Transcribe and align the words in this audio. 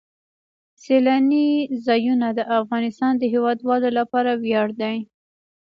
سیلانی 0.83 1.47
ځایونه 1.85 2.27
د 2.33 2.39
افغانستان 2.59 3.13
د 3.17 3.23
هیوادوالو 3.33 3.89
لپاره 3.99 4.31
ویاړ 4.43 4.67
دی. 4.81 4.97